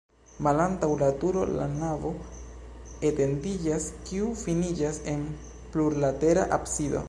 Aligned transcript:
Malantaŭ 0.45 0.87
la 1.01 1.09
turo 1.23 1.43
la 1.57 1.67
navo 1.73 2.13
etendiĝas, 3.09 3.87
kiu 4.11 4.33
finiĝas 4.45 5.01
en 5.15 5.25
plurlatera 5.77 6.51
absido. 6.61 6.97